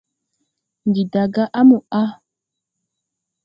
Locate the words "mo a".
1.69-2.03